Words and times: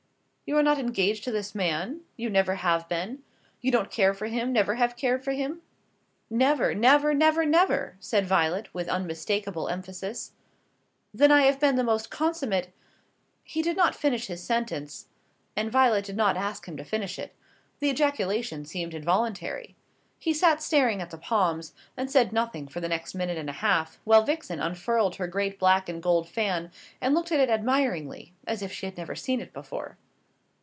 "You 0.43 0.57
are 0.57 0.63
not 0.63 0.79
engaged 0.79 1.23
to 1.23 1.31
this 1.31 1.55
man? 1.55 2.01
you 2.17 2.29
never 2.29 2.55
have 2.55 2.89
been? 2.89 3.23
you 3.61 3.71
don't 3.71 3.89
care 3.89 4.13
for 4.13 4.25
him, 4.25 4.51
never 4.51 4.75
have 4.75 4.97
cared 4.97 5.23
for 5.23 5.31
him?" 5.31 5.61
"Never, 6.29 6.75
never, 6.75 7.13
never, 7.13 7.45
never!" 7.45 7.95
said 8.01 8.25
Violet, 8.25 8.67
with 8.73 8.89
unmistakable 8.89 9.69
emphasis. 9.69 10.33
"Then 11.13 11.31
I 11.31 11.43
have 11.43 11.57
been 11.57 11.77
the 11.77 11.85
most 11.85 12.09
consummate" 12.09 12.73
He 13.53 13.61
did 13.61 13.77
not 13.77 13.95
finish 13.95 14.27
his 14.27 14.43
sentence, 14.43 15.07
and 15.55 15.71
Violet 15.71 16.03
did 16.03 16.17
not 16.17 16.35
ask 16.35 16.65
him 16.67 16.75
to 16.75 16.83
finish 16.83 17.17
it. 17.17 17.33
The 17.79 17.89
ejaculation 17.89 18.65
seemed 18.65 18.93
involuntary. 18.93 19.77
He 20.19 20.33
sat 20.33 20.61
staring 20.61 21.01
at 21.01 21.11
the 21.11 21.17
palms, 21.17 21.73
and 21.95 22.11
said 22.11 22.33
nothing 22.33 22.67
for 22.67 22.81
the 22.81 22.89
next 22.89 23.15
minute 23.15 23.37
and 23.37 23.49
a 23.49 23.53
half, 23.53 24.01
while 24.03 24.23
Vixen 24.23 24.59
unfurled 24.59 25.15
her 25.15 25.27
great 25.27 25.57
black 25.57 25.87
and 25.87 26.03
gold 26.03 26.27
fan, 26.27 26.73
and 26.99 27.15
looked 27.15 27.31
at 27.31 27.39
it 27.39 27.49
admiringly, 27.49 28.33
as 28.45 28.61
if 28.61 28.73
she 28.73 28.85
had 28.85 28.97
never 28.97 29.15
seen 29.15 29.39
it 29.39 29.53
before. 29.53 29.97